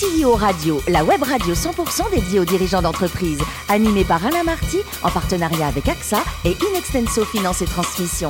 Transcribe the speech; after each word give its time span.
CEO 0.00 0.34
Radio, 0.34 0.80
la 0.88 1.04
web 1.04 1.22
radio 1.22 1.54
100% 1.54 2.10
dédiée 2.10 2.40
aux 2.40 2.46
dirigeants 2.46 2.80
d'entreprise, 2.80 3.38
animée 3.68 4.04
par 4.04 4.24
Alain 4.24 4.44
Marty 4.44 4.78
en 5.02 5.10
partenariat 5.10 5.66
avec 5.66 5.88
AXA 5.88 6.24
et 6.46 6.56
Inextenso 6.70 7.26
Finance 7.26 7.60
et 7.60 7.66
Transmission. 7.66 8.28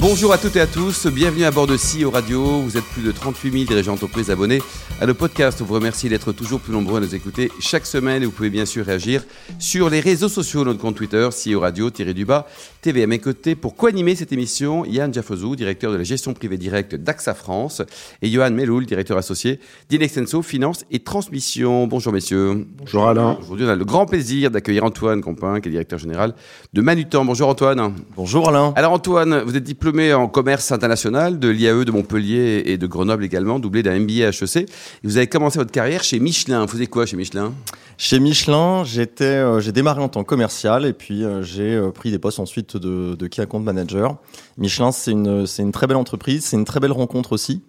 Bonjour 0.00 0.32
à 0.32 0.38
toutes 0.38 0.54
et 0.54 0.60
à 0.60 0.68
tous, 0.68 1.08
bienvenue 1.08 1.42
à 1.42 1.50
bord 1.50 1.66
de 1.66 1.74
CEO 1.74 2.12
Radio. 2.12 2.60
Vous 2.60 2.76
êtes 2.76 2.84
plus 2.84 3.02
de 3.02 3.10
38 3.10 3.50
000 3.50 3.64
dirigeants 3.64 3.94
d'entreprise 3.94 4.30
abonnés 4.30 4.62
à 5.00 5.06
nos 5.06 5.14
podcasts. 5.14 5.60
On 5.60 5.64
vous 5.64 5.74
remercie 5.74 6.08
d'être 6.08 6.30
toujours 6.30 6.60
plus 6.60 6.72
nombreux 6.72 6.98
à 6.98 7.00
nous 7.00 7.16
écouter 7.16 7.50
chaque 7.58 7.84
semaine 7.84 8.22
et 8.22 8.26
vous 8.26 8.30
pouvez 8.30 8.48
bien 8.48 8.64
sûr 8.64 8.86
réagir 8.86 9.24
sur 9.58 9.90
les 9.90 9.98
réseaux 9.98 10.28
sociaux, 10.28 10.64
notre 10.64 10.78
compte 10.78 10.94
Twitter, 10.94 11.28
CEO 11.30 11.58
Radio-du-bas, 11.58 12.46
TV. 12.80 13.02
À 13.02 13.08
mes 13.08 13.18
côtés, 13.18 13.56
pour 13.56 13.74
co-animer 13.74 14.14
cette 14.14 14.32
émission, 14.32 14.84
Yann 14.84 15.12
Jaffozou, 15.12 15.56
directeur 15.56 15.90
de 15.90 15.96
la 15.96 16.04
gestion 16.04 16.32
privée 16.32 16.58
directe 16.58 16.94
d'AXA 16.94 17.34
France 17.34 17.82
et 18.22 18.30
Johan 18.30 18.52
Meloul, 18.52 18.86
directeur 18.86 19.18
associé 19.18 19.58
d'Inextenso 19.90 20.42
Finance 20.42 20.84
et 20.92 21.00
Transmission. 21.00 21.88
Bonjour 21.88 22.12
messieurs. 22.12 22.68
Bonjour 22.78 23.08
Alain. 23.08 23.36
Aujourd'hui, 23.40 23.66
on 23.66 23.70
a 23.70 23.74
le 23.74 23.84
grand 23.84 24.06
plaisir 24.06 24.52
d'accueillir 24.52 24.84
Antoine 24.84 25.22
Compin, 25.22 25.60
qui 25.60 25.68
est 25.68 25.72
directeur 25.72 25.98
général 25.98 26.34
de 26.72 26.82
Manutan. 26.82 27.24
Bonjour 27.24 27.48
Antoine. 27.48 27.94
Bonjour 28.16 28.48
Alain. 28.48 28.72
Alors 28.76 28.92
Antoine, 28.92 29.42
vous 29.42 29.56
êtes 29.56 29.64
diplômé 29.64 29.87
en 29.88 30.28
commerce 30.28 30.70
international 30.70 31.38
de 31.38 31.48
l'IAE 31.48 31.84
de 31.84 31.90
Montpellier 31.90 32.62
et 32.66 32.76
de 32.76 32.86
Grenoble 32.86 33.24
également, 33.24 33.58
doublé 33.58 33.82
d'un 33.82 33.98
MBA 33.98 34.28
HEC. 34.28 34.68
Vous 35.02 35.16
avez 35.16 35.26
commencé 35.26 35.58
votre 35.58 35.72
carrière 35.72 36.04
chez 36.04 36.20
Michelin. 36.20 36.62
Vous 36.62 36.68
faisiez 36.68 36.86
quoi 36.86 37.06
chez 37.06 37.16
Michelin? 37.16 37.54
Chez 37.96 38.20
Michelin, 38.20 38.84
j'étais, 38.84 39.24
euh, 39.24 39.60
j'ai 39.60 39.72
démarré 39.72 40.00
en 40.00 40.08
tant 40.08 40.22
que 40.22 40.28
commercial 40.28 40.84
et 40.84 40.92
puis 40.92 41.24
euh, 41.24 41.42
j'ai 41.42 41.74
euh, 41.74 41.90
pris 41.90 42.10
des 42.10 42.18
postes 42.18 42.38
ensuite 42.38 42.76
de, 42.76 43.14
de 43.14 43.26
key 43.26 43.42
account 43.42 43.60
manager. 43.60 44.16
Michelin, 44.56 44.92
c'est 44.92 45.10
une, 45.10 45.46
c'est 45.46 45.62
une 45.62 45.72
très 45.72 45.86
belle 45.86 45.96
entreprise, 45.96 46.44
c'est 46.44 46.56
une 46.56 46.64
très 46.64 46.80
belle 46.80 46.92
rencontre 46.92 47.32
aussi. 47.32 47.62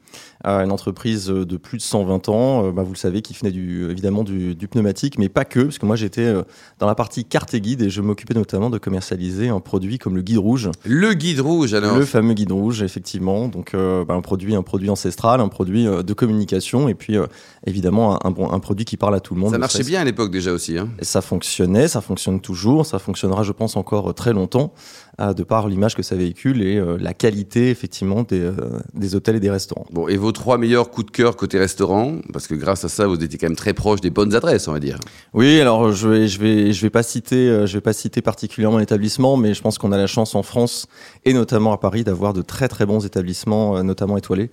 Une 0.45 0.71
entreprise 0.71 1.27
de 1.27 1.57
plus 1.57 1.77
de 1.77 1.83
120 1.83 2.29
ans, 2.29 2.71
bah, 2.71 2.83
vous 2.83 2.93
le 2.93 2.97
savez, 2.97 3.21
qui 3.21 3.33
venait 3.33 3.51
du, 3.51 3.89
évidemment 3.89 4.23
du, 4.23 4.55
du, 4.55 4.67
pneumatique, 4.67 5.17
mais 5.17 5.27
pas 5.27 5.43
que, 5.43 5.61
parce 5.61 5.77
que 5.77 5.85
moi 5.85 5.97
j'étais 5.97 6.33
dans 6.79 6.87
la 6.87 6.95
partie 6.95 7.25
carte 7.25 7.53
et 7.53 7.59
guide 7.59 7.81
et 7.81 7.89
je 7.89 8.01
m'occupais 8.01 8.33
notamment 8.33 8.69
de 8.69 8.77
commercialiser 8.77 9.49
un 9.49 9.59
produit 9.59 9.97
comme 9.97 10.15
le 10.15 10.21
guide 10.21 10.37
rouge. 10.37 10.69
Le 10.85 11.13
guide 11.13 11.41
rouge 11.41 11.73
alors 11.73 11.97
Le 11.97 12.05
fameux 12.05 12.33
guide 12.33 12.53
rouge, 12.53 12.81
effectivement. 12.81 13.49
Donc 13.49 13.73
bah, 13.73 14.13
un 14.13 14.21
produit, 14.21 14.55
un 14.55 14.63
produit 14.63 14.89
ancestral, 14.89 15.41
un 15.41 15.49
produit 15.49 15.85
de 15.85 16.13
communication 16.13 16.87
et 16.87 16.95
puis 16.95 17.17
évidemment 17.65 18.25
un, 18.25 18.29
un, 18.29 18.53
un, 18.53 18.59
produit 18.59 18.85
qui 18.85 18.95
parle 18.95 19.15
à 19.15 19.19
tout 19.19 19.35
le 19.35 19.41
monde. 19.41 19.51
Ça 19.51 19.57
marchait 19.57 19.83
bien 19.83 19.99
à 19.99 20.05
l'époque 20.05 20.31
déjà 20.31 20.53
aussi. 20.53 20.77
Hein. 20.77 20.89
Et 20.99 21.05
ça 21.05 21.21
fonctionnait, 21.21 21.89
ça 21.89 21.99
fonctionne 21.99 22.39
toujours, 22.39 22.85
ça 22.85 22.99
fonctionnera 22.99 23.43
je 23.43 23.51
pense 23.51 23.75
encore 23.75 24.13
très 24.13 24.33
longtemps 24.33 24.73
de 25.19 25.43
par 25.43 25.67
l'image 25.67 25.95
que 25.95 26.03
ça 26.03 26.15
véhicule 26.15 26.61
et 26.61 26.77
euh, 26.77 26.97
la 26.97 27.13
qualité 27.13 27.69
effectivement 27.69 28.23
des, 28.23 28.39
euh, 28.39 28.53
des, 28.93 29.15
hôtels 29.15 29.35
et 29.35 29.39
des 29.39 29.51
restaurants. 29.51 29.85
Et 30.07 30.17
vos 30.17 30.31
trois 30.31 30.57
meilleurs 30.57 30.91
coups 30.91 31.07
de 31.07 31.11
cœur 31.11 31.35
côté 31.35 31.59
restaurant, 31.59 32.19
parce 32.31 32.47
que 32.47 32.55
grâce 32.55 32.85
à 32.85 32.89
ça, 32.89 33.07
vous 33.07 33.21
étiez 33.21 33.37
quand 33.37 33.47
même 33.47 33.55
très 33.55 33.73
proche 33.73 33.99
des 33.99 34.09
bonnes 34.09 34.35
adresses, 34.35 34.67
on 34.67 34.71
va 34.71 34.79
dire. 34.79 34.99
Oui, 35.33 35.59
alors 35.59 35.91
je 35.91 36.07
vais, 36.07 36.27
je 36.27 36.39
vais, 36.39 36.71
je 36.71 36.87
vais 36.87 36.91
euh, 37.33 37.65
je 37.65 37.73
vais 37.73 37.81
pas 37.81 37.93
citer 37.93 38.21
particulièrement 38.21 38.77
l'établissement, 38.77 39.35
mais 39.35 39.53
je 39.53 39.61
pense 39.61 39.77
qu'on 39.77 39.91
a 39.91 39.97
la 39.97 40.07
chance 40.07 40.35
en 40.35 40.43
France 40.43 40.87
et 41.25 41.33
notamment 41.33 41.73
à 41.73 41.77
Paris 41.77 42.03
d'avoir 42.03 42.33
de 42.33 42.41
très 42.41 42.67
très 42.67 42.85
bons 42.85 43.05
établissements, 43.05 43.83
notamment 43.83 44.17
étoilés. 44.17 44.49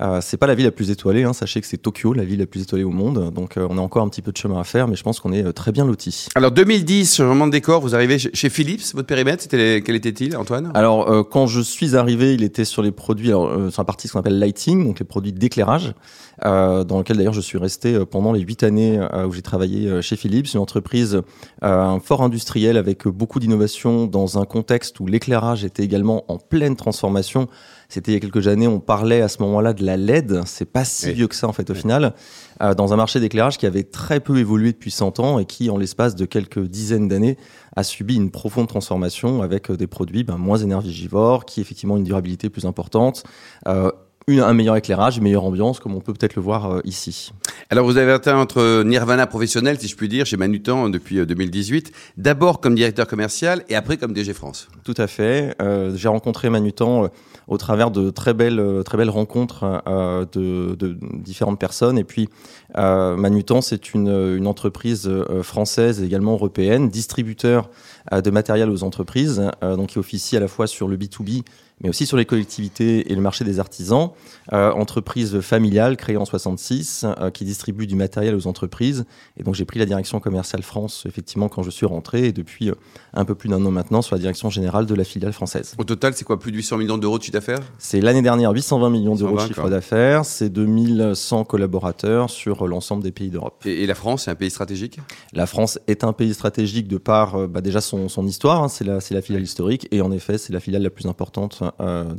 Euh, 0.00 0.20
c'est 0.22 0.36
pas 0.36 0.46
la 0.46 0.54
ville 0.54 0.66
la 0.66 0.72
plus 0.72 0.90
étoilée, 0.90 1.24
hein. 1.24 1.32
sachez 1.32 1.60
que 1.60 1.66
c'est 1.66 1.78
Tokyo, 1.78 2.12
la 2.12 2.24
ville 2.24 2.40
la 2.40 2.46
plus 2.46 2.62
étoilée 2.62 2.84
au 2.84 2.90
monde. 2.90 3.32
Donc 3.32 3.56
euh, 3.56 3.66
on 3.70 3.78
a 3.78 3.80
encore 3.80 4.02
un 4.02 4.08
petit 4.08 4.22
peu 4.22 4.32
de 4.32 4.36
chemin 4.36 4.60
à 4.60 4.64
faire, 4.64 4.88
mais 4.88 4.96
je 4.96 5.02
pense 5.02 5.20
qu'on 5.20 5.32
est 5.32 5.52
très 5.52 5.72
bien 5.72 5.84
lotis. 5.84 6.28
Alors 6.34 6.50
2010, 6.50 7.16
changement 7.16 7.46
de 7.46 7.52
décor, 7.52 7.80
vous 7.80 7.94
arrivez 7.94 8.18
chez 8.18 8.48
Philips, 8.50 8.94
votre 8.94 9.06
périmètre, 9.06 9.44
quel 9.48 9.94
était-il, 9.94 10.36
Antoine? 10.36 10.70
Alors 10.74 11.10
euh, 11.10 11.22
quand 11.22 11.46
je 11.46 11.60
suis 11.60 11.96
arrivé, 11.96 12.34
il 12.34 12.42
était 12.42 12.64
sur 12.64 12.82
les 12.82 12.92
produits, 12.92 13.28
alors, 13.28 13.70
sur 13.70 13.80
la 13.80 13.86
partie 13.86 14.08
qu'on 14.08 14.20
appelle 14.20 14.38
lighting, 14.38 14.84
donc 14.84 14.98
les 14.98 15.06
produits 15.06 15.32
d'éclairage, 15.32 15.94
dans 16.42 16.98
lequel 16.98 17.16
d'ailleurs 17.16 17.32
je 17.32 17.40
suis 17.40 17.56
resté 17.56 17.98
pendant 18.04 18.32
les 18.32 18.40
huit 18.40 18.62
années 18.62 19.00
où 19.26 19.32
j'ai 19.32 19.40
travaillé 19.40 20.02
chez 20.02 20.16
Philips, 20.16 20.52
une 20.52 20.60
entreprise 20.60 21.22
un 21.62 21.98
fort 22.00 22.22
industriel 22.22 22.76
avec 22.76 23.08
beaucoup 23.08 23.40
d'innovation 23.40 24.06
dans 24.06 24.38
un 24.38 24.44
contexte 24.44 25.00
où 25.00 25.06
l'éclairage 25.06 25.64
était 25.64 25.82
également 25.82 26.24
en 26.30 26.36
pleine 26.36 26.76
transformation. 26.76 27.48
C'était 27.88 28.12
il 28.12 28.14
y 28.14 28.16
a 28.16 28.20
quelques 28.20 28.48
années, 28.48 28.66
on 28.66 28.80
parlait 28.80 29.20
à 29.20 29.28
ce 29.28 29.40
moment-là 29.42 29.72
de 29.72 29.84
la 29.86 29.96
LED. 29.96 30.42
C'est 30.44 30.70
pas 30.70 30.84
si 30.84 31.06
oui. 31.06 31.12
vieux 31.14 31.28
que 31.28 31.34
ça 31.34 31.48
en 31.48 31.52
fait 31.52 31.70
au 31.70 31.72
oui. 31.72 31.80
final. 31.80 32.14
Euh, 32.62 32.74
dans 32.74 32.92
un 32.92 32.96
marché 32.96 33.20
d'éclairage 33.20 33.58
qui 33.58 33.66
avait 33.66 33.84
très 33.84 34.20
peu 34.20 34.38
évolué 34.38 34.72
depuis 34.72 34.90
100 34.90 35.20
ans 35.20 35.38
et 35.38 35.46
qui, 35.46 35.70
en 35.70 35.76
l'espace 35.76 36.14
de 36.14 36.24
quelques 36.24 36.60
dizaines 36.60 37.08
d'années, 37.08 37.36
a 37.76 37.82
subi 37.82 38.16
une 38.16 38.30
profonde 38.30 38.68
transformation 38.68 39.42
avec 39.42 39.70
des 39.70 39.86
produits 39.86 40.24
ben, 40.24 40.36
moins 40.36 40.58
énergivores, 40.58 41.44
qui 41.44 41.60
effectivement 41.60 41.96
une 41.96 42.04
durabilité 42.04 42.50
plus 42.50 42.66
importante. 42.66 43.24
Euh, 43.68 43.90
une, 44.26 44.40
un 44.40 44.54
meilleur 44.54 44.76
éclairage, 44.76 45.18
une 45.18 45.24
meilleure 45.24 45.44
ambiance, 45.44 45.78
comme 45.78 45.94
on 45.94 46.00
peut 46.00 46.12
peut-être 46.12 46.34
le 46.34 46.42
voir 46.42 46.70
euh, 46.70 46.80
ici. 46.84 47.32
Alors, 47.70 47.84
vous 47.84 47.96
avez 47.96 48.12
atteint 48.12 48.38
entre 48.38 48.82
nirvana 48.84 49.26
professionnel, 49.26 49.78
si 49.78 49.88
je 49.88 49.96
puis 49.96 50.08
dire, 50.08 50.26
chez 50.26 50.36
Manutan 50.36 50.88
depuis 50.88 51.24
2018. 51.24 51.92
D'abord 52.16 52.60
comme 52.60 52.74
directeur 52.74 53.06
commercial 53.06 53.64
et 53.68 53.74
après 53.74 53.96
comme 53.96 54.12
DG 54.12 54.32
France. 54.32 54.68
Tout 54.84 54.94
à 54.96 55.06
fait. 55.06 55.54
Euh, 55.60 55.94
J'ai 55.96 56.08
rencontré 56.08 56.50
Manutan 56.50 57.04
euh, 57.04 57.08
au 57.48 57.58
travers 57.58 57.90
de 57.90 58.10
très 58.10 58.34
belles, 58.34 58.82
très 58.84 58.96
belles 58.98 59.10
rencontres 59.10 59.82
euh, 59.86 60.24
de, 60.32 60.98
différentes 61.14 61.58
personnes. 61.58 61.98
Et 61.98 62.04
puis, 62.04 62.28
euh, 62.76 63.16
Manutan, 63.16 63.60
c'est 63.60 63.94
une, 63.94 64.08
une, 64.08 64.46
entreprise 64.46 65.10
française 65.42 66.00
et 66.00 66.04
également 66.04 66.32
européenne, 66.34 66.88
distributeur 66.88 67.70
de 68.12 68.30
matériel 68.30 68.70
aux 68.70 68.84
entreprises, 68.84 69.42
donc 69.62 69.88
qui 69.88 69.98
officie 69.98 70.36
à 70.36 70.40
la 70.40 70.48
fois 70.48 70.66
sur 70.66 70.86
le 70.86 70.96
B2B 70.96 71.42
mais 71.82 71.90
aussi 71.90 72.06
sur 72.06 72.16
les 72.16 72.24
collectivités 72.24 73.12
et 73.12 73.14
le 73.14 73.20
marché 73.20 73.44
des 73.44 73.60
artisans. 73.60 74.10
Euh, 74.52 74.72
entreprise 74.72 75.40
familiale 75.40 75.96
créée 75.96 76.16
en 76.16 76.24
66 76.24 77.04
euh, 77.04 77.30
qui 77.30 77.44
distribue 77.44 77.86
du 77.86 77.96
matériel 77.96 78.34
aux 78.34 78.46
entreprises. 78.46 79.04
Et 79.36 79.42
donc 79.42 79.54
j'ai 79.54 79.64
pris 79.64 79.78
la 79.78 79.86
direction 79.86 80.20
commerciale 80.20 80.62
France 80.62 81.04
effectivement 81.06 81.48
quand 81.48 81.62
je 81.62 81.70
suis 81.70 81.84
rentré 81.84 82.28
et 82.28 82.32
depuis 82.32 82.70
euh, 82.70 82.74
un 83.12 83.24
peu 83.24 83.34
plus 83.34 83.48
d'un 83.48 83.64
an 83.64 83.70
maintenant 83.70 84.00
sur 84.00 84.14
la 84.14 84.20
direction 84.20 84.48
générale 84.48 84.86
de 84.86 84.94
la 84.94 85.04
filiale 85.04 85.32
française. 85.32 85.74
Au 85.78 85.84
total, 85.84 86.14
c'est 86.14 86.24
quoi 86.24 86.38
plus 86.38 86.50
de 86.50 86.56
800 86.56 86.78
millions 86.78 86.98
d'euros 86.98 87.18
de 87.18 87.22
chiffre 87.22 87.34
d'affaires? 87.34 87.60
C'est 87.78 88.00
l'année 88.00 88.22
dernière 88.22 88.52
820 88.52 88.90
millions 88.90 89.14
d'euros 89.14 89.36
de 89.36 89.46
chiffre 89.46 89.68
d'affaires. 89.68 90.24
C'est 90.24 90.48
2100 90.48 91.44
collaborateurs 91.44 92.30
sur 92.30 92.66
l'ensemble 92.66 93.02
des 93.02 93.12
pays 93.12 93.28
d'Europe. 93.28 93.62
Et, 93.66 93.82
et, 93.82 93.86
la 93.86 93.94
France, 93.94 94.24
c'est 94.24 94.30
un 94.30 94.34
pays 94.34 94.50
stratégique? 94.50 94.98
La 95.32 95.46
France 95.46 95.78
est 95.88 96.04
un 96.04 96.12
pays 96.12 96.32
stratégique 96.32 96.88
de 96.88 96.96
par 96.96 97.48
bah, 97.48 97.60
déjà 97.60 97.80
son, 97.80 98.08
son 98.08 98.26
histoire. 98.26 98.62
Hein, 98.62 98.68
c'est 98.68 98.84
la, 98.84 98.98
la 99.10 99.22
filiale 99.22 99.42
historique 99.42 99.88
et 99.90 100.00
en 100.00 100.10
effet 100.12 100.38
c'est 100.38 100.52
la 100.52 100.60
filiale 100.60 100.82
la 100.82 100.90
plus 100.90 101.06
importante 101.06 101.62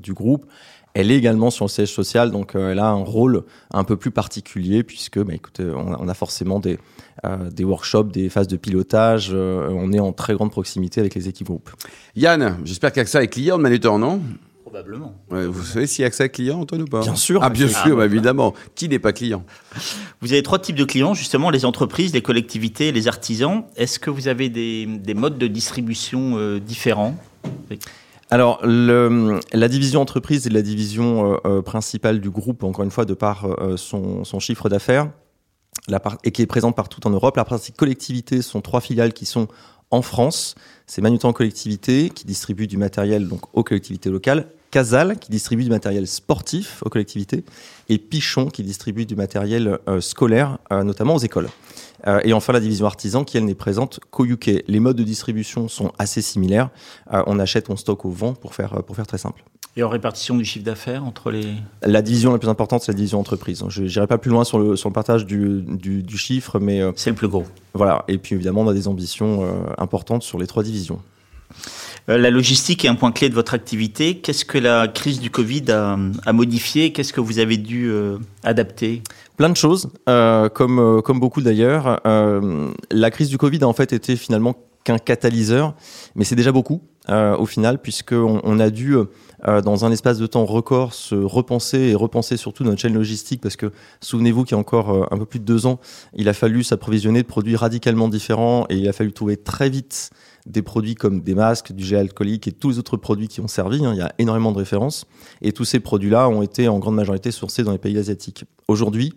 du 0.02 0.14
groupe. 0.14 0.46
Elle 0.94 1.12
est 1.12 1.16
également 1.16 1.52
sur 1.52 1.66
le 1.66 1.70
siège 1.70 1.94
social, 1.94 2.32
donc 2.32 2.56
euh, 2.56 2.72
elle 2.72 2.80
a 2.80 2.88
un 2.88 3.04
rôle 3.04 3.44
un 3.72 3.84
peu 3.84 3.98
plus 3.98 4.10
particulier 4.10 4.82
puisque, 4.82 5.20
bah, 5.20 5.36
écoutez, 5.36 5.64
on 5.64 5.94
a, 5.94 5.98
on 6.00 6.08
a 6.08 6.14
forcément 6.16 6.60
des, 6.60 6.80
euh, 7.24 7.52
des 7.52 7.64
workshops, 7.64 8.06
des 8.12 8.30
phases 8.30 8.48
de 8.48 8.58
pilotage. 8.58 9.30
Euh, 9.32 9.70
on 9.70 9.94
est 9.94 10.00
en 10.00 10.12
très 10.12 10.34
grande 10.34 10.50
proximité 10.50 11.00
avec 11.00 11.14
les 11.14 11.28
équipes 11.28 11.48
groupes. 11.48 11.70
Yann, 12.16 12.58
j'espère 12.64 12.92
qu'AXA 12.92 13.22
est 13.22 13.28
client 13.28 13.58
de 13.58 13.62
Manutan, 13.62 14.00
non? 14.00 14.22
Probablement. 14.64 15.14
Ouais, 15.30 15.46
vous 15.46 15.62
savez 15.62 15.86
si 15.86 16.04
AXA 16.04 16.26
est 16.26 16.30
client, 16.30 16.62
Antoine, 16.62 16.82
ou 16.82 16.88
pas? 16.88 17.02
Bien 17.02 17.16
sûr. 17.16 17.44
Ah, 17.44 17.52
bien 17.52 17.68
sûr, 17.68 17.98
bah, 17.98 18.06
évidemment. 18.06 18.56
Qui 18.74 18.90
n'est 18.90 18.98
pas 18.98 19.14
client? 19.14 19.46
Vous 20.22 20.34
avez 20.34 20.42
trois 20.42 20.58
types 20.58 20.76
de 20.76 20.84
clients, 20.84 21.14
justement, 21.14 21.52
les 21.52 21.64
entreprises, 21.64 22.12
les 22.12 22.24
collectivités, 22.24 22.92
les 22.92 23.08
artisans. 23.08 23.66
Est-ce 23.76 24.00
que 24.00 24.10
vous 24.10 24.28
avez 24.28 24.50
des, 24.50 24.88
des 24.88 25.14
modes 25.14 25.38
de 25.38 25.46
distribution 25.46 26.38
euh, 26.38 26.60
différents? 26.60 27.16
Alors, 28.30 28.60
la 28.66 29.68
division 29.70 30.02
entreprise 30.02 30.48
est 30.48 30.50
la 30.50 30.62
division 30.62 31.34
euh, 31.34 31.38
euh, 31.46 31.62
principale 31.62 32.20
du 32.20 32.30
groupe, 32.30 32.64
encore 32.64 32.84
une 32.84 32.92
fois, 32.92 33.06
de 33.06 33.14
par 33.14 33.46
euh, 33.46 33.78
son, 33.78 34.40
chiffre 34.40 34.68
d'affaires, 34.68 35.10
et 36.24 36.32
qui 36.32 36.42
est 36.42 36.48
présente 36.48 36.76
partout 36.76 37.06
en 37.08 37.10
Europe. 37.10 37.38
La 37.38 37.46
partie 37.46 37.72
collectivité 37.72 38.42
sont 38.42 38.60
trois 38.60 38.82
filiales 38.82 39.14
qui 39.14 39.26
sont 39.26 39.48
en 39.92 40.02
France. 40.02 40.56
C'est 40.88 41.02
Manutan 41.02 41.32
Collectivité, 41.32 42.10
qui 42.10 42.26
distribue 42.26 42.68
du 42.68 42.76
matériel 42.76 43.30
donc, 43.30 43.44
aux 43.54 43.64
collectivités 43.64 44.10
locales. 44.10 44.48
Casal, 44.72 45.18
qui 45.18 45.32
distribue 45.32 45.64
du 45.64 45.70
matériel 45.70 46.06
sportif 46.08 46.84
aux 46.84 46.90
collectivités. 46.90 47.46
Et 47.88 47.98
Pichon, 47.98 48.48
qui 48.48 48.64
distribue 48.64 49.06
du 49.06 49.16
matériel 49.16 49.80
scolaire, 50.02 50.58
notamment 50.70 51.16
aux 51.16 51.20
écoles. 51.20 51.48
Euh, 52.06 52.20
et 52.24 52.34
enfin, 52.34 52.54
la 52.54 52.60
division 52.60 52.86
artisan, 52.86 53.24
qui 53.24 53.38
elle 53.38 53.46
n'est 53.46 53.56
présente 53.56 54.00
qu'au 54.12 54.26
UK. 54.26 54.64
Les 54.68 54.80
modes 54.80 54.98
de 54.98 55.04
distribution 55.04 55.68
sont 55.68 55.92
assez 55.98 56.22
similaires. 56.22 56.70
Euh, 57.14 57.24
on 57.26 57.40
achète, 57.40 57.70
on 57.70 57.76
stocke 57.76 58.06
au 58.06 58.12
vent, 58.12 58.34
pour 58.34 58.54
faire, 58.54 58.84
pour 58.84 58.96
faire 58.96 59.08
très 59.08 59.18
simple. 59.18 59.44
Et 59.78 59.84
en 59.84 59.90
répartition 59.90 60.36
du 60.36 60.44
chiffre 60.44 60.66
d'affaires 60.66 61.06
entre 61.06 61.30
les... 61.30 61.46
La 61.84 62.02
division 62.02 62.32
la 62.32 62.40
plus 62.40 62.50
importante, 62.50 62.82
c'est 62.82 62.92
la 62.92 62.96
division 62.96 63.20
entreprise. 63.20 63.64
Je 63.70 63.84
n'irai 63.84 64.08
pas 64.08 64.18
plus 64.18 64.32
loin 64.32 64.44
sur 64.44 64.58
le, 64.58 64.76
sur 64.76 64.90
le 64.90 64.94
partage 64.94 65.28
du, 65.28 65.62
du, 65.62 66.02
du 66.02 66.18
chiffre, 66.18 66.60
mais... 66.60 66.82
Euh, 66.82 66.92
c'est 66.96 67.12
le 67.12 67.16
plus 67.16 67.28
gros. 67.28 67.46
Voilà. 67.76 68.04
Et 68.08 68.18
puis, 68.18 68.34
évidemment, 68.34 68.62
on 68.62 68.68
a 68.68 68.74
des 68.74 68.88
ambitions 68.88 69.44
euh, 69.44 69.52
importantes 69.78 70.24
sur 70.24 70.40
les 70.40 70.48
trois 70.48 70.64
divisions. 70.64 71.00
Euh, 72.10 72.18
la 72.18 72.30
logistique 72.30 72.86
est 72.86 72.88
un 72.88 72.96
point 72.96 73.12
clé 73.12 73.30
de 73.30 73.36
votre 73.36 73.54
activité. 73.54 74.18
Qu'est-ce 74.18 74.46
que 74.46 74.58
la 74.58 74.88
crise 74.88 75.20
du 75.20 75.30
Covid 75.30 75.66
a, 75.72 76.34
modifié? 76.34 76.94
Qu'est-ce 76.94 77.14
que 77.14 77.22
vous 77.22 77.40
avez 77.40 77.58
dû 77.58 77.90
euh, 77.90 78.18
adapter? 78.44 79.02
Plein 79.36 79.50
de 79.50 79.58
choses, 79.58 79.90
euh, 80.08 80.50
comme, 80.50 81.20
beaucoup 81.20 81.42
d'ailleurs. 81.42 82.02
La 82.92 83.12
crise 83.12 83.30
du 83.30 83.38
Covid 83.38 83.60
a 83.64 83.68
en 83.68 83.74
fait 83.74 83.94
été 83.94 84.16
finalement 84.16 84.56
qu'un 84.84 84.98
catalyseur, 84.98 85.76
mais 86.16 86.24
c'est 86.24 86.36
déjà 86.36 86.52
beaucoup. 86.52 86.82
au 87.10 87.46
final, 87.46 87.80
puisqu'on 87.80 88.42
on 88.44 88.60
a 88.60 88.70
dû 88.70 88.96
dans 89.46 89.86
un 89.86 89.92
espace 89.92 90.18
de 90.18 90.26
temps 90.26 90.46
record, 90.46 90.94
se 90.94 91.14
repenser 91.14 91.78
et 91.78 91.96
repenser 91.96 92.36
surtout 92.36 92.64
notre 92.64 92.82
chaîne 92.82 92.96
logistique, 92.96 93.42
parce 93.42 93.58
que 93.58 93.72
souvenez-vous 94.02 94.44
qu'il 94.44 94.54
y 94.54 94.56
a 94.56 94.60
encore 94.60 95.08
un 95.12 95.18
peu 95.20 95.26
plus 95.26 95.40
de 95.40 95.46
deux 95.46 95.68
ans, 95.68 95.80
il 96.16 96.30
a 96.30 96.34
fallu 96.34 96.64
s'approvisionner 96.64 97.22
de 97.22 97.28
produits 97.28 97.56
radicalement 97.56 98.08
différents 98.08 98.66
et 98.70 98.76
il 98.76 98.88
a 98.88 98.94
fallu 98.94 99.14
trouver 99.14 99.38
très 99.38 99.70
vite 99.70 100.10
des 100.48 100.62
produits 100.62 100.96
comme 100.96 101.22
des 101.22 101.36
masques, 101.36 101.74
du 101.74 101.84
gel 101.84 102.00
alcoolique 102.00 102.48
et 102.48 102.52
tous 102.52 102.70
les 102.72 102.80
autres 102.80 102.98
produits 102.98 103.28
qui 103.28 103.42
ont 103.42 103.48
servi. 103.48 103.86
Hein. 103.86 103.94
il 103.94 104.00
y 104.00 104.02
a 104.02 104.14
énormément 104.18 104.52
de 104.52 104.58
références. 104.58 105.06
Et 105.42 105.52
tous 105.52 105.66
ces 105.66 105.80
produits-là 105.80 106.30
ont 106.30 106.42
été 106.42 106.68
en 106.68 106.80
grande 106.80 106.96
majorité 106.96 107.32
sourcés 107.32 107.64
dans 107.64 107.72
les 107.72 107.78
pays 107.78 107.98
asiatiques. 107.98 108.46
Aujourd'hui, 108.68 109.14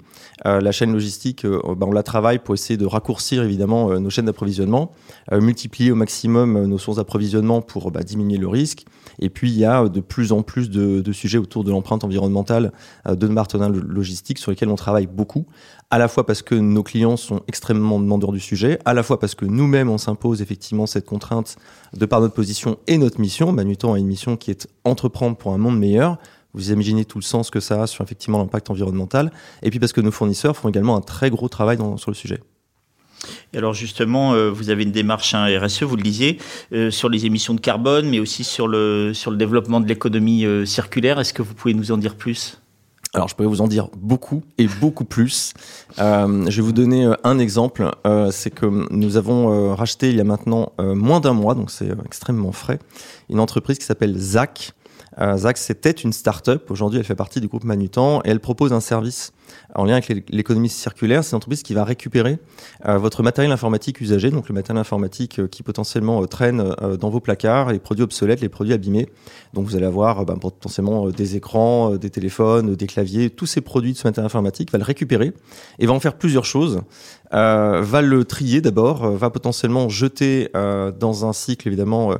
euh, 0.46 0.60
la 0.60 0.70
chaîne 0.70 0.92
logistique, 0.92 1.44
euh, 1.44 1.60
ben, 1.76 1.88
on 1.88 1.92
la 1.92 2.04
travaille 2.04 2.38
pour 2.38 2.54
essayer 2.54 2.76
de 2.76 2.86
raccourcir 2.86 3.42
évidemment 3.42 3.90
euh, 3.90 3.98
nos 3.98 4.08
chaînes 4.08 4.26
d'approvisionnement, 4.26 4.92
multiplier 5.32 5.90
au 5.90 5.96
maximum 5.96 6.66
nos 6.66 6.78
sources 6.78 6.98
d'approvisionnement 6.98 7.60
pour 7.60 7.90
bah, 7.90 8.02
diminuer 8.02 8.38
le 8.38 8.48
risque. 8.48 8.84
Et 9.18 9.28
puis, 9.28 9.50
il 9.50 9.58
y 9.58 9.64
a 9.64 9.88
de 9.88 10.00
plus 10.00 10.32
en 10.32 10.42
plus 10.42 10.70
de, 10.70 11.12
sujets 11.12 11.38
autour 11.38 11.64
de 11.64 11.70
l'empreinte 11.70 12.04
environnementale 12.04 12.72
de 13.08 13.28
nos 13.28 13.34
partenaires 13.34 13.70
sur 14.36 14.50
lesquels 14.50 14.68
on 14.68 14.76
travaille 14.76 15.06
beaucoup 15.06 15.46
à 15.90 15.98
la 15.98 16.08
fois 16.08 16.24
parce 16.24 16.42
que 16.42 16.54
nos 16.54 16.82
clients 16.82 17.16
sont 17.16 17.40
extrêmement 17.48 17.98
demandeurs 17.98 18.32
du 18.32 18.40
sujet, 18.40 18.78
à 18.84 18.94
la 18.94 19.02
fois 19.02 19.18
parce 19.18 19.34
que 19.34 19.44
nous-mêmes 19.44 19.90
on 19.90 19.98
s'impose 19.98 20.40
effectivement 20.40 20.86
cette 20.86 21.04
contrainte 21.04 21.56
de 21.96 22.06
par 22.06 22.20
notre 22.20 22.34
position 22.34 22.78
et 22.86 22.96
notre 22.96 23.20
mission. 23.20 23.52
Manutan 23.52 23.94
a 23.94 23.98
une 23.98 24.06
mission 24.06 24.36
qui 24.36 24.50
est 24.50 24.68
entreprendre 24.84 25.36
pour 25.36 25.52
un 25.52 25.58
monde 25.58 25.78
meilleur. 25.78 26.18
Vous 26.54 26.72
imaginez 26.72 27.04
tout 27.04 27.18
le 27.18 27.24
sens 27.24 27.50
que 27.50 27.60
ça 27.60 27.82
a 27.82 27.86
sur 27.86 28.04
effectivement 28.04 28.38
l'impact 28.38 28.70
environnemental. 28.70 29.32
Et 29.62 29.70
puis 29.70 29.78
parce 29.78 29.92
que 29.92 30.00
nos 30.00 30.10
fournisseurs 30.10 30.56
font 30.56 30.68
également 30.68 30.96
un 30.96 31.00
très 31.00 31.30
gros 31.30 31.48
travail 31.48 31.78
sur 31.96 32.10
le 32.10 32.16
sujet. 32.16 32.40
Et 33.52 33.58
alors 33.58 33.74
justement, 33.74 34.32
euh, 34.32 34.50
vous 34.50 34.70
avez 34.70 34.84
une 34.84 34.92
démarche 34.92 35.34
un 35.34 35.46
RSE, 35.58 35.82
vous 35.82 35.96
le 35.96 36.02
disiez, 36.02 36.38
euh, 36.72 36.90
sur 36.90 37.08
les 37.08 37.26
émissions 37.26 37.54
de 37.54 37.60
carbone, 37.60 38.08
mais 38.08 38.20
aussi 38.20 38.44
sur 38.44 38.66
le, 38.68 39.12
sur 39.12 39.30
le 39.30 39.36
développement 39.36 39.80
de 39.80 39.86
l'économie 39.86 40.44
euh, 40.46 40.64
circulaire. 40.64 41.20
Est-ce 41.20 41.34
que 41.34 41.42
vous 41.42 41.54
pouvez 41.54 41.74
nous 41.74 41.92
en 41.92 41.98
dire 41.98 42.14
plus? 42.14 42.59
Alors, 43.12 43.26
je 43.26 43.34
pourrais 43.34 43.48
vous 43.48 43.60
en 43.60 43.66
dire 43.66 43.88
beaucoup 43.96 44.42
et 44.56 44.68
beaucoup 44.68 45.04
plus. 45.04 45.52
Euh, 45.98 46.48
je 46.48 46.56
vais 46.56 46.62
vous 46.62 46.72
donner 46.72 47.06
euh, 47.06 47.14
un 47.24 47.40
exemple. 47.40 47.90
Euh, 48.06 48.30
c'est 48.30 48.50
que 48.50 48.66
nous 48.94 49.16
avons 49.16 49.74
racheté 49.74 50.10
il 50.10 50.16
y 50.16 50.20
a 50.20 50.24
maintenant 50.24 50.72
moins 50.78 51.20
d'un 51.20 51.32
mois, 51.32 51.54
donc 51.54 51.70
c'est 51.70 51.88
extrêmement 52.04 52.52
frais, 52.52 52.78
une 53.28 53.40
entreprise 53.40 53.78
qui 53.78 53.84
s'appelle 53.84 54.16
ZAC. 54.16 54.72
ZAC, 55.18 55.58
c'était 55.58 55.90
une 55.90 56.12
start-up. 56.12 56.70
Aujourd'hui, 56.70 57.00
elle 57.00 57.04
fait 57.04 57.16
partie 57.16 57.40
du 57.40 57.48
groupe 57.48 57.64
Manutan 57.64 58.20
et 58.24 58.30
elle 58.30 58.40
propose 58.40 58.72
un 58.72 58.80
service 58.80 59.32
en 59.74 59.84
lien 59.84 59.94
avec 59.94 60.30
l'économie 60.30 60.68
circulaire. 60.68 61.24
C'est 61.24 61.32
une 61.32 61.36
entreprise 61.36 61.62
qui 61.62 61.74
va 61.74 61.84
récupérer 61.84 62.38
euh, 62.86 62.98
votre 62.98 63.22
matériel 63.22 63.52
informatique 63.52 64.00
usagé, 64.00 64.30
donc 64.30 64.48
le 64.48 64.54
matériel 64.54 64.80
informatique 64.80 65.38
euh, 65.38 65.48
qui 65.48 65.62
potentiellement 65.62 66.22
euh, 66.22 66.26
traîne 66.26 66.74
dans 67.00 67.10
vos 67.10 67.20
placards, 67.20 67.72
les 67.72 67.78
produits 67.78 68.04
obsolètes, 68.04 68.40
les 68.40 68.48
produits 68.48 68.72
abîmés. 68.72 69.08
Donc 69.54 69.66
vous 69.66 69.76
allez 69.76 69.86
avoir 69.86 70.24
bah, 70.24 70.34
potentiellement 70.40 71.08
des 71.10 71.36
écrans, 71.36 71.96
des 71.96 72.10
téléphones, 72.10 72.74
des 72.74 72.86
claviers, 72.86 73.30
tous 73.30 73.46
ces 73.46 73.60
produits 73.60 73.92
de 73.92 73.98
ce 73.98 74.06
matériel 74.06 74.26
informatique, 74.26 74.72
va 74.72 74.78
le 74.78 74.84
récupérer 74.84 75.32
et 75.78 75.86
va 75.86 75.92
en 75.92 76.00
faire 76.00 76.14
plusieurs 76.14 76.44
choses. 76.44 76.80
va 77.32 78.02
le 78.02 78.24
trier 78.24 78.60
d'abord, 78.60 79.10
va 79.10 79.30
potentiellement 79.30 79.88
jeter 79.88 80.50
dans 80.54 81.26
un 81.26 81.32
cycle 81.32 81.68
évidemment 81.68 82.14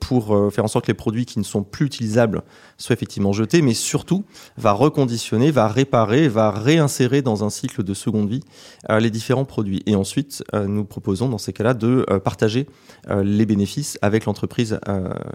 pour 0.00 0.52
faire 0.52 0.64
en 0.64 0.68
sorte 0.68 0.86
que 0.86 0.90
les 0.90 0.96
produits 0.96 1.26
qui 1.26 1.38
ne 1.38 1.44
sont 1.44 1.62
plus 1.62 1.86
utilisables 1.86 2.42
soient 2.78 2.94
effectivement 2.94 3.32
jetés, 3.32 3.60
mais 3.60 3.74
surtout 3.74 4.24
va 4.56 4.72
reconditionner, 4.72 5.50
va 5.50 5.68
réparer, 5.68 6.28
va 6.28 6.50
réinsérer 6.50 7.22
dans 7.22 7.44
un 7.44 7.50
cycle 7.50 7.82
de 7.82 7.92
seconde 7.94 8.28
vie 8.28 8.42
euh, 8.88 9.00
les 9.00 9.10
différents 9.10 9.44
produits. 9.44 9.82
Et 9.86 9.96
ensuite, 9.96 10.44
nous 10.52 10.84
proposons 10.84 11.28
dans 11.28 11.38
ces 11.38 11.52
cas-là 11.52 11.74
de 11.74 12.06
partager 12.24 12.66
les 13.08 13.46
bénéfices 13.46 13.98
avec 14.02 14.24
l'entreprise 14.24 14.78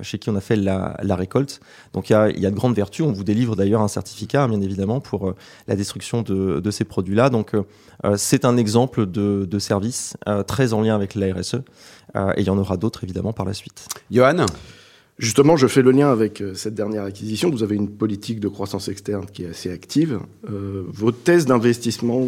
chez 0.02 0.20
qui 0.20 0.30
on 0.30 0.36
a 0.36 0.42
fait 0.42 0.56
la, 0.56 1.16
récolte. 1.16 1.60
Donc 1.94 2.10
il 2.10 2.14
y, 2.14 2.16
a, 2.16 2.32
de 2.32 2.56
grandes 2.56 2.76
vertus. 2.76 3.06
On 3.06 3.12
vous 3.12 3.24
délivre 3.24 3.56
d'ailleurs 3.56 3.82
un 3.82 3.88
certificat, 3.88 4.48
bien 4.48 4.62
évidemment, 4.62 5.00
pour 5.00 5.34
la 5.68 5.76
destruction 5.76 6.22
de, 6.22 6.72
ces 6.72 6.84
produits-là. 6.84 7.30
Donc 7.30 7.52
c'est 8.16 8.46
un 8.46 8.58
exemple 8.58 9.06
de, 9.06 9.48
de 9.50 9.60
service 9.60 10.16
très 10.48 10.74
en 10.74 10.82
lien 10.82 10.96
avec 10.96 11.16
la 11.16 11.34
RSE. 11.34 11.56
et 12.16 12.42
il 12.42 12.46
y 12.46 12.50
en 12.50 12.58
aura 12.58 12.78
d'autres 12.78 13.04
évidemment 13.04 13.34
par 13.34 13.46
la 13.46 13.54
suite. 13.54 13.88
Johan? 14.12 14.46
Justement, 15.20 15.56
je 15.58 15.68
fais 15.68 15.82
le 15.82 15.92
lien 15.92 16.12
avec 16.12 16.42
euh, 16.42 16.56
cette 16.56 16.74
dernière 16.74 17.04
acquisition. 17.04 17.50
Vous 17.52 17.64
avez 17.64 17.76
une 17.76 17.90
politique 17.90 18.40
de 18.40 18.48
croissance 18.48 18.88
externe 18.88 19.26
qui 19.32 19.44
est 19.44 19.50
assez 19.50 19.72
active. 19.72 20.20
Euh, 20.50 20.84
vos 20.88 21.12
thèses 21.12 21.46
d'investissement, 21.46 22.28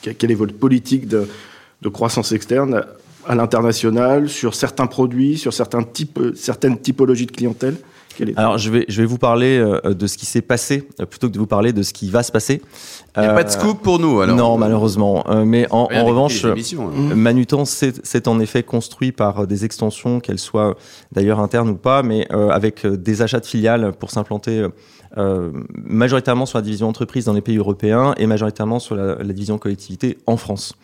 quelle 0.00 0.30
est 0.30 0.34
votre 0.34 0.54
politique 0.54 1.06
de, 1.08 1.26
croissance 1.92 2.32
externe 2.32 2.84
à 3.26 3.34
l'international, 3.34 4.28
sur 4.28 4.54
certains 4.54 4.86
produits, 4.86 5.36
sur 5.36 5.52
certains 5.52 5.82
types, 5.82 6.18
certaines 6.34 6.78
typologies 6.78 7.26
de 7.26 7.32
clientèle? 7.32 7.76
Alors, 8.36 8.58
je 8.58 8.70
vais, 8.70 8.84
je 8.88 9.00
vais 9.00 9.06
vous 9.06 9.18
parler 9.18 9.58
euh, 9.58 9.94
de 9.94 10.06
ce 10.06 10.16
qui 10.16 10.26
s'est 10.26 10.42
passé 10.42 10.88
euh, 11.00 11.06
plutôt 11.06 11.28
que 11.28 11.32
de 11.32 11.38
vous 11.38 11.46
parler 11.46 11.72
de 11.72 11.82
ce 11.82 11.92
qui 11.92 12.10
va 12.10 12.22
se 12.22 12.32
passer. 12.32 12.62
Il 13.16 13.22
n'y 13.22 13.28
a 13.28 13.34
pas 13.34 13.44
de 13.44 13.48
euh, 13.48 13.52
scoop 13.52 13.82
pour 13.82 13.98
nous, 13.98 14.20
alors 14.20 14.36
Non, 14.36 14.58
malheureusement. 14.58 15.24
mais 15.44 15.66
en, 15.70 15.86
revanche, 15.86 16.44
hein. 16.44 16.54
Manutan 17.14 17.64
s'est 17.64 18.28
en 18.28 18.40
effet 18.40 18.62
construit 18.62 19.12
par 19.12 19.46
des 19.46 19.64
extensions, 19.64 20.20
qu'elles 20.20 20.38
soient 20.38 20.76
d'ailleurs 21.12 21.40
internes 21.40 21.70
ou 21.70 21.76
pas, 21.76 22.02
mais 22.02 22.26
avec 22.30 22.86
des 22.86 23.22
achats 23.22 23.40
de 23.40 23.46
filiales 23.46 23.92
pour 23.98 24.10
s'implanter 24.10 24.60
euh, 24.60 24.68
majoritairement 25.16 26.46
sur 26.46 26.58
la 26.58 26.62
division 26.62 26.88
entreprise 26.88 27.26
dans 27.26 27.32
les 27.32 27.40
pays 27.40 27.58
européens 27.58 28.14
et 28.16 28.26
majoritairement 28.26 28.78
sur 28.78 28.94
la, 28.94 29.16
la 29.16 29.32
division 29.32 29.58
collectivité 29.58 30.18
en 30.26 30.36
France. 30.36 30.74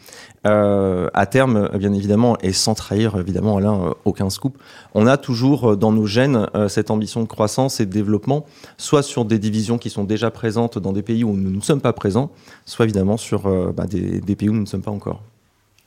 Euh, 0.47 1.09
à 1.15 1.27
terme, 1.27 1.69
bien 1.77 1.93
évidemment, 1.93 2.37
et 2.43 2.53
sans 2.53 2.75
trahir 2.75 3.17
évidemment 3.19 3.57
Alain 3.57 3.75
euh, 3.75 3.95
aucun 4.05 4.31
scoop, 4.31 4.57
on 4.95 5.07
a 5.07 5.17
toujours 5.17 5.73
euh, 5.73 5.77
dans 5.77 5.91
nos 5.91 6.07
gènes 6.07 6.47
cette 6.69 6.91
ambition 6.91 7.23
de 7.23 7.27
croissance 7.27 7.81
et 7.81 7.87
de 7.87 7.91
développement, 7.91 8.47
soit 8.77 9.03
sur 9.03 9.25
des 9.25 9.39
divisions 9.39 9.79
qui 9.79 9.91
sont 9.91 10.05
déjà 10.05 10.31
présentes 10.31 10.79
dans 10.79 10.93
des 10.93 11.03
pays 11.03 11.25
où 11.25 11.35
nous 11.35 11.51
ne 11.51 11.61
sommes 11.61 11.81
pas 11.81 11.93
présents, 11.93 12.31
soit 12.65 12.85
évidemment 12.85 13.17
sur 13.17 13.49
bah, 13.73 13.87
des, 13.87 14.21
des, 14.21 14.37
pays 14.37 14.49
où 14.49 14.53
nous 14.53 14.61
ne 14.61 14.67
sommes 14.67 14.83
pas 14.83 14.91
encore. 14.91 15.23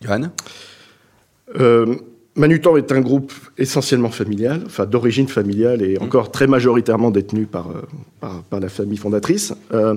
Johan? 0.02 0.30
Manutan 2.36 2.78
est 2.78 2.92
un 2.92 3.02
groupe 3.02 3.34
essentiellement 3.58 4.10
familial, 4.10 4.64
enfin 4.66 4.86
d'origine 4.86 5.28
familiale 5.28 5.82
et 5.82 5.98
mmh. 6.00 6.04
encore 6.04 6.32
très 6.32 6.48
majoritairement 6.48 7.12
détenu 7.12 7.46
par, 7.46 7.70
euh, 7.72 7.82
par, 8.50 8.60
la 8.60 8.70
famille 8.70 8.98
fondatrice. 8.98 9.54
Euh, 9.74 9.96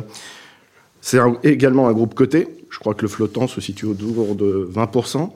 c'est 1.01 1.19
également 1.45 1.87
un 1.87 1.93
groupe 1.93 2.15
coté. 2.15 2.49
Je 2.71 2.79
crois 2.79 2.95
que 2.95 3.03
le 3.03 3.09
flottant 3.09 3.47
se 3.47 3.61
situe 3.61 3.87
autour 3.87 4.35
de 4.35 4.69
20%. 4.75 5.31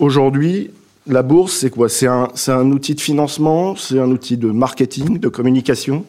Aujourd'hui, 0.00 0.70
la 1.06 1.22
bourse, 1.22 1.52
c'est 1.52 1.70
quoi? 1.70 1.88
C'est 1.88 2.08
un, 2.08 2.28
un, 2.48 2.70
outil 2.72 2.94
de 2.94 3.00
financement, 3.00 3.76
c'est 3.76 4.00
un 4.00 4.10
outil 4.10 4.36
de 4.36 4.50
marketing, 4.50 5.18
de 5.20 5.28
communication? 5.28 6.04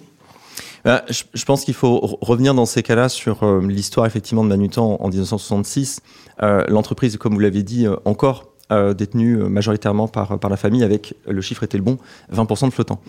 Bah, 0.86 1.04
je, 1.10 1.46
pense 1.46 1.66
qu'il 1.66 1.74
faut 1.74 2.00
revenir 2.22 2.54
dans 2.56 2.66
ces 2.66 2.82
cas-là 2.82 3.10
sur 3.10 3.44
euh, 3.44 3.62
l'histoire 3.68 4.06
effectivement 4.08 4.44
de 4.44 4.50
Manutan 4.50 4.98
en 5.00 5.08
1966. 5.10 6.00
L'entreprise, 6.42 7.18
comme 7.18 7.33
vous 7.33 7.40
l'avez 7.40 7.64
dit, 7.64 7.86
encore 8.06 8.50
euh, 8.71 8.94
détenu 8.94 9.33
euh, 9.33 9.49
majoritairement 9.49 10.07
par, 10.07 10.38
par 10.38 10.49
la 10.49 10.57
famille 10.57 10.83
avec, 10.83 11.16
le 11.28 11.42
chiffre 11.42 11.64
était 11.64 11.78
le 11.78 11.83
bon, 11.83 11.97
20% 12.31 12.68
de 12.68 12.71
flottants. 12.71 13.02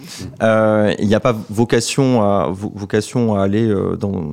Euh, 0.43 0.95
il 0.99 1.07
n'y 1.07 1.15
a 1.15 1.21
pas 1.21 1.37
vocation 1.51 2.23
à, 2.23 2.49
vocation 2.51 3.35
à 3.35 3.43
aller 3.43 3.71
dans, 3.99 4.25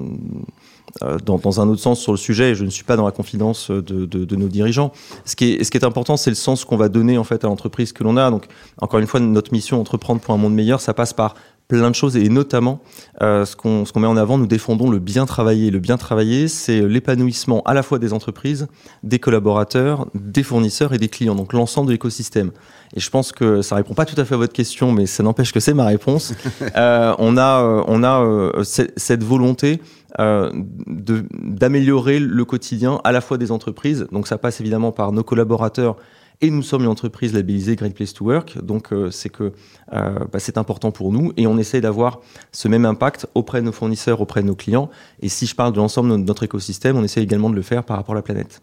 dans, 1.26 1.38
dans, 1.38 1.62
un 1.62 1.68
autre 1.68 1.82
sens 1.82 2.00
sur 2.00 2.14
le 2.14 2.18
sujet. 2.18 2.56
Je 2.56 2.64
ne 2.64 2.70
suis 2.70 2.86
pas 2.86 2.96
dans 2.96 3.06
la 3.06 3.12
confidence 3.12 3.70
de, 3.70 3.82
de, 3.82 4.24
de 4.24 4.36
nos 4.38 4.48
dirigeants. 4.48 4.94
Ce 5.26 5.36
qui 5.36 5.54
est, 5.54 5.64
ce 5.66 5.72
qui 5.72 5.78
est 5.78 5.84
important, 5.84 6.16
c'est 6.16 6.32
le 6.32 6.36
sens 6.36 6.64
qu'on 6.64 6.78
va 6.78 6.88
donner 6.88 7.18
en 7.18 7.26
fait 7.26 7.44
à 7.44 7.48
l'entreprise 7.48 7.92
que 7.92 8.06
l'on 8.06 8.16
a. 8.16 8.32
Donc, 8.32 8.46
encore 8.80 9.00
une 9.00 9.08
fois, 9.08 9.20
notre 9.20 9.52
mission 9.52 9.82
entreprendre 9.82 10.22
pour 10.22 10.34
un 10.34 10.38
monde 10.38 10.54
meilleur, 10.54 10.80
ça 10.80 10.94
passe 10.94 11.12
par 11.12 11.36
plein 11.68 11.90
de 11.90 11.96
choses 11.96 12.16
et 12.16 12.30
notamment 12.30 12.80
euh, 13.22 13.46
ce 13.46 13.56
qu'on 13.56 13.86
ce 13.86 13.92
qu'on 13.92 14.00
met 14.00 14.08
en 14.08 14.18
avant, 14.18 14.38
nous 14.38 14.48
défendons 14.48 14.90
le 14.90 15.00
bien 15.00 15.26
travailler. 15.26 15.70
Le 15.72 15.80
bien 15.80 15.98
travailler, 15.98 16.48
c'est 16.48 16.82
l'épanouissement 16.82 17.62
à 17.64 17.74
la 17.74 17.84
fois 17.84 18.00
des 18.00 18.14
entreprises, 18.14 18.68
des 19.04 19.20
collaborateurs, 19.20 20.08
des 20.16 20.44
fournisseurs 20.44 20.94
et 20.94 20.98
des 20.98 21.10
clients, 21.10 21.36
donc 21.36 21.54
l'ensemble 21.54 21.88
de 21.88 21.94
l'écosystème. 21.94 22.52
Et 22.96 23.00
je 23.00 23.10
pense 23.10 23.32
que 23.32 23.62
ça 23.62 23.76
répond 23.76 23.94
pas 23.94 24.06
tout 24.06 24.20
à 24.20 24.26
fait 24.26 24.36
à 24.36 24.38
votre 24.38 24.54
question, 24.54 24.92
mais 24.92 25.06
ça 25.06 25.24
n'empêche 25.24 25.52
que 25.52 25.60
c'est 25.60 25.74
ma 25.74 25.86
réponse. 25.86 26.34
euh, 26.78 27.14
on 27.20 27.38
a 27.38 27.62
euh, 27.62 27.84
on 27.88 28.04
a 28.04 28.22
euh, 28.22 28.64
cette 28.64 29.24
volonté 29.24 29.82
euh, 30.20 30.50
d'améliorer 30.88 32.20
le 32.20 32.46
quotidien 32.46 33.02
à 33.04 33.12
la 33.12 33.22
fois 33.22 33.38
des 33.38 33.52
entreprises. 33.52 34.08
Donc 34.12 34.28
ça 34.28 34.38
passe 34.38 34.62
évidemment 34.62 34.92
par 34.92 35.12
nos 35.12 35.24
collaborateurs 35.24 35.98
et 36.42 36.52
nous 36.52 36.62
sommes 36.62 36.84
une 36.84 36.90
entreprise 36.90 37.34
labellisée 37.34 37.76
Great 37.76 37.96
Place 37.96 38.14
to 38.14 38.26
Work, 38.26 38.64
donc 38.64 38.94
euh, 38.94 39.10
c'est 39.12 39.30
que 39.30 39.54
euh, 39.94 40.20
bah, 40.32 40.40
c'est 40.40 40.58
important 40.58 40.92
pour 40.92 41.12
nous 41.12 41.34
et 41.38 41.48
on 41.48 41.58
essaie 41.58 41.82
d'avoir 41.82 42.22
ce 42.52 42.68
même 42.68 42.86
impact 42.86 43.28
auprès 43.34 43.62
de 43.62 43.66
nos 43.66 43.72
fournisseurs, 43.72 44.22
auprès 44.22 44.42
de 44.42 44.48
nos 44.48 44.56
clients. 44.56 44.90
Et 45.22 45.30
si 45.30 45.46
je 45.48 45.56
parle 45.56 45.74
de 45.74 45.78
l'ensemble 45.78 46.12
de 46.12 46.18
notre 46.18 46.44
écosystème, 46.44 46.96
on 46.98 47.04
essaie 47.04 47.24
également 47.24 47.50
de 47.50 47.56
le 47.56 47.62
faire 47.62 47.84
par 47.84 47.98
rapport 47.98 48.14
à 48.14 48.18
la 48.18 48.22
planète. 48.22 48.62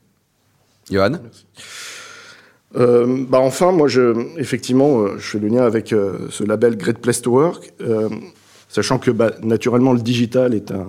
Johan? 0.90 1.18
Euh, 2.76 3.24
bah 3.28 3.38
enfin, 3.38 3.72
moi, 3.72 3.88
je, 3.88 4.14
effectivement, 4.38 5.00
euh, 5.00 5.18
je 5.18 5.30
fais 5.30 5.38
le 5.38 5.48
lien 5.48 5.64
avec 5.64 5.92
euh, 5.92 6.26
ce 6.30 6.42
label 6.42 6.76
Great 6.76 6.98
Place 6.98 7.22
to 7.22 7.30
Work, 7.30 7.72
sachant 8.68 8.98
que 8.98 9.10
bah, 9.10 9.32
naturellement 9.42 9.92
le 9.92 10.00
digital 10.00 10.54
est 10.54 10.72
un, 10.72 10.88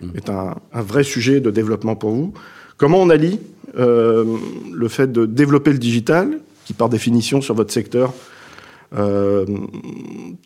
mmh. 0.00 0.10
est 0.16 0.30
un, 0.30 0.56
un, 0.72 0.82
vrai 0.82 1.02
sujet 1.02 1.40
de 1.40 1.50
développement 1.50 1.96
pour 1.96 2.10
vous. 2.10 2.32
Comment 2.80 3.02
on 3.02 3.10
allie 3.10 3.38
euh, 3.78 4.24
le 4.72 4.88
fait 4.88 5.12
de 5.12 5.26
développer 5.26 5.70
le 5.70 5.78
digital, 5.78 6.40
qui 6.64 6.72
par 6.72 6.88
définition 6.88 7.42
sur 7.42 7.54
votre 7.54 7.72
secteur 7.72 8.14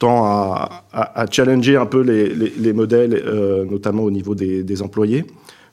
tend 0.01 0.25
à, 0.27 1.27
challenger 1.31 1.77
un 1.77 1.87
peu 1.87 2.03
les, 2.03 2.73
modèles, 2.75 3.25
notamment 3.71 4.03
au 4.03 4.11
niveau 4.11 4.35
des, 4.35 4.83
employés. 4.83 5.25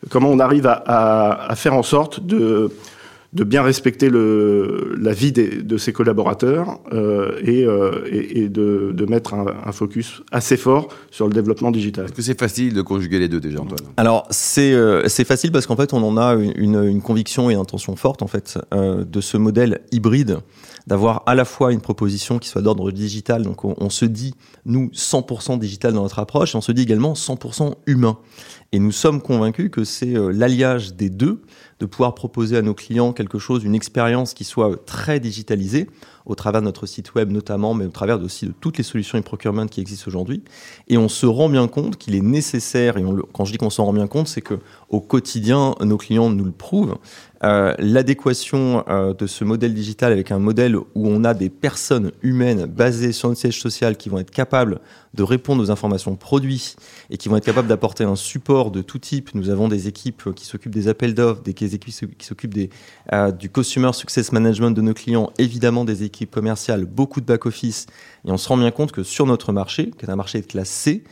Comment 0.09 0.29
on 0.29 0.39
arrive 0.39 0.67
à 0.67 1.53
faire 1.57 1.73
en 1.73 1.83
sorte 1.83 2.25
de 2.25 2.71
de 3.33 3.45
bien 3.45 3.63
respecter 3.63 4.09
le, 4.09 4.93
la 4.99 5.13
vie 5.13 5.31
de 5.31 5.77
ses 5.77 5.93
collaborateurs 5.93 6.81
euh, 6.91 7.39
et, 7.41 7.63
euh, 7.63 8.05
et, 8.11 8.49
de, 8.49 8.91
de, 8.93 9.05
mettre 9.05 9.33
un, 9.33 9.71
focus 9.71 10.21
assez 10.31 10.57
fort 10.57 10.89
sur 11.11 11.27
le 11.27 11.33
développement 11.33 11.71
digital. 11.71 12.05
Est-ce 12.05 12.13
que 12.13 12.21
c'est 12.21 12.37
facile 12.37 12.73
de 12.73 12.81
conjuguer 12.81 13.19
les 13.19 13.29
deux 13.29 13.39
déjà, 13.39 13.61
Antoine? 13.61 13.79
Alors 13.95 14.27
c'est 14.31 14.73
euh, 14.73 15.07
c'est 15.07 15.23
facile 15.23 15.53
parce 15.53 15.65
qu'en 15.65 15.77
fait 15.77 15.93
on 15.93 16.03
en 16.03 16.17
a 16.17 16.33
une, 16.33 16.83
une, 16.83 17.01
conviction 17.01 17.49
et 17.49 17.53
une 17.53 17.59
intention 17.59 17.95
forte 17.95 18.21
en 18.21 18.27
fait 18.27 18.59
euh, 18.73 19.05
de 19.05 19.21
ce 19.21 19.37
modèle 19.37 19.79
hybride 19.93 20.39
d'avoir 20.87 21.23
à 21.25 21.35
la 21.35 21.45
fois 21.45 21.71
une 21.71 21.79
proposition 21.79 22.39
qui 22.39 22.49
soit 22.49 22.63
d'ordre 22.63 22.91
digital, 22.91 23.43
donc 23.43 23.63
on, 23.63 23.75
on, 23.77 23.91
se 23.91 24.03
dit 24.03 24.33
nous 24.65 24.87
100% 24.87 25.59
digital 25.59 25.93
dans 25.93 26.01
notre 26.01 26.17
approche, 26.17 26.55
et 26.55 26.57
on 26.57 26.61
se 26.61 26.71
dit 26.71 26.81
également 26.81 27.13
100% 27.13 27.75
humain. 27.85 28.17
Et 28.71 28.79
nous 28.79 28.91
sommes 28.91 29.21
convaincus 29.21 29.69
que 29.71 29.83
c'est 29.83 30.13
l'alliage 30.33 30.95
des 30.95 31.11
deux 31.11 31.41
de 31.81 31.87
pouvoir 31.87 32.13
proposer 32.13 32.55
à 32.55 32.61
nos 32.61 32.75
clients 32.75 33.11
quelque 33.11 33.39
chose, 33.39 33.63
une 33.63 33.73
expérience 33.73 34.35
qui 34.35 34.43
soit 34.43 34.85
très 34.85 35.19
digitalisée, 35.19 35.89
au 36.25 36.35
travers 36.35 36.61
de 36.61 36.65
notre 36.65 36.85
site 36.85 37.15
web 37.15 37.31
notamment, 37.31 37.73
mais 37.73 37.85
au 37.85 37.89
travers 37.89 38.21
aussi 38.21 38.45
de 38.45 38.53
toutes 38.59 38.77
les 38.77 38.83
solutions 38.83 39.17
et 39.17 39.21
procurement 39.21 39.67
qui 39.67 39.81
existent 39.81 40.07
aujourd'hui. 40.07 40.43
Et 40.87 40.97
on 40.97 41.09
se 41.09 41.25
rend 41.25 41.49
bien 41.49 41.67
compte 41.67 41.97
qu'il 41.97 42.15
est 42.15 42.21
nécessaire, 42.21 42.97
et 42.97 43.03
quand 43.33 43.45
je 43.45 43.51
dis 43.51 43.57
qu'on 43.57 43.69
s'en 43.69 43.85
rend 43.85 43.93
bien 43.93 44.07
compte, 44.07 44.27
c'est 44.27 44.41
que 44.41 44.59
au 44.89 44.99
quotidien, 44.99 45.75
nos 45.81 45.97
clients 45.97 46.29
nous 46.29 46.45
le 46.45 46.51
prouvent, 46.51 46.97
euh, 47.43 47.73
l'adéquation 47.79 48.83
euh, 48.87 49.15
de 49.15 49.25
ce 49.25 49.43
modèle 49.43 49.73
digital 49.73 50.11
avec 50.11 50.31
un 50.31 50.37
modèle 50.37 50.75
où 50.75 50.85
on 50.95 51.23
a 51.23 51.33
des 51.33 51.49
personnes 51.49 52.11
humaines 52.21 52.67
basées 52.67 53.13
sur 53.13 53.29
une 53.29 53.35
siège 53.35 53.59
social 53.59 53.97
qui 53.97 54.09
vont 54.09 54.19
être 54.19 54.29
capables 54.29 54.79
de 55.15 55.23
répondre 55.23 55.63
aux 55.63 55.71
informations 55.71 56.15
produits 56.15 56.75
et 57.09 57.17
qui 57.17 57.29
vont 57.29 57.37
être 57.37 57.45
capables 57.45 57.67
d'apporter 57.67 58.03
un 58.03 58.15
support 58.15 58.69
de 58.69 58.83
tout 58.83 58.99
type. 58.99 59.33
Nous 59.33 59.49
avons 59.49 59.69
des 59.69 59.87
équipes 59.87 60.35
qui 60.35 60.45
s'occupent 60.45 60.73
des 60.73 60.87
appels 60.87 61.15
d'offres, 61.15 61.41
des 61.41 61.51
équipes 61.51 62.15
qui 62.17 62.25
s'occupent 62.27 62.57
euh, 63.11 63.31
du 63.31 63.49
customer 63.49 63.93
success 63.93 64.31
management 64.31 64.71
de 64.71 64.81
nos 64.81 64.93
clients, 64.93 65.31
évidemment 65.39 65.83
des 65.83 66.03
équipes 66.03 66.10
commerciales, 66.31 66.85
beaucoup 66.85 67.21
de 67.21 67.25
back-office. 67.25 67.87
Et 68.25 68.31
on 68.31 68.37
se 68.37 68.47
rend 68.47 68.57
bien 68.57 68.71
compte 68.71 68.91
que 68.91 69.03
sur 69.03 69.25
notre 69.25 69.51
marché, 69.51 69.91
qui 69.97 70.05
est 70.05 70.09
un 70.09 70.15
marché 70.15 70.41
de 70.41 70.45
classe 70.45 70.69
C, 70.69 71.03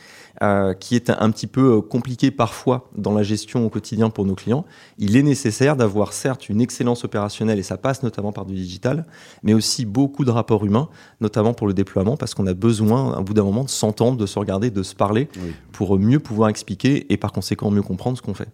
euh, 0.42 0.72
qui 0.74 0.94
est 0.94 1.10
un 1.10 1.30
petit 1.30 1.46
peu 1.46 1.76
euh, 1.76 1.80
compliqué 1.80 2.30
parfois 2.30 2.88
dans 2.96 3.12
la 3.12 3.22
gestion 3.22 3.66
au 3.66 3.68
quotidien 3.68 4.10
pour 4.10 4.24
nos 4.24 4.34
clients, 4.34 4.64
il 4.98 5.16
est 5.16 5.22
nécessaire 5.22 5.76
d'avoir 5.76 6.12
certes 6.12 6.48
une 6.48 6.60
excellence 6.60 7.04
opérationnelle, 7.04 7.58
et 7.58 7.62
ça 7.62 7.76
passe 7.76 8.02
notamment 8.02 8.32
par 8.32 8.46
du 8.46 8.54
digital, 8.54 9.06
mais 9.42 9.52
aussi 9.52 9.84
beaucoup 9.84 10.24
de 10.24 10.30
rapports 10.30 10.64
humains, 10.64 10.88
notamment 11.20 11.52
pour 11.52 11.66
le 11.66 11.74
déploiement, 11.74 12.16
parce 12.16 12.34
qu'on 12.34 12.46
a 12.46 12.54
besoin, 12.54 13.12
à 13.18 13.20
bout 13.20 13.34
d'un 13.34 13.42
moment, 13.42 13.64
de 13.64 13.70
s'entendre, 13.70 14.16
de 14.16 14.26
se 14.26 14.38
regarder, 14.38 14.70
de 14.70 14.82
se 14.82 14.94
parler, 14.94 15.28
pour 15.72 15.98
mieux 15.98 16.20
pouvoir 16.20 16.48
expliquer 16.48 17.12
et 17.12 17.16
par 17.16 17.32
conséquent 17.32 17.70
mieux 17.70 17.82
comprendre 17.82 18.16
ce 18.16 18.22
qu'on 18.22 18.34
fait. 18.34 18.48